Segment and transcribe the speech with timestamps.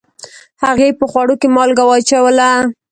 [0.63, 2.49] هغې په خوړو کې مالګه واچوله